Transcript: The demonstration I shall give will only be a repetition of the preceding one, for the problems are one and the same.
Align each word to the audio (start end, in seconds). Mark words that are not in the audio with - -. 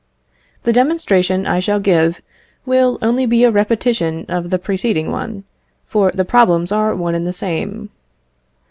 The 0.63 0.73
demonstration 0.73 1.45
I 1.45 1.59
shall 1.59 1.79
give 1.79 2.23
will 2.65 2.97
only 3.03 3.27
be 3.27 3.43
a 3.43 3.51
repetition 3.51 4.25
of 4.29 4.49
the 4.49 4.57
preceding 4.57 5.11
one, 5.11 5.43
for 5.85 6.11
the 6.11 6.25
problems 6.25 6.71
are 6.71 6.95
one 6.95 7.13
and 7.13 7.27
the 7.27 7.31
same. 7.31 7.91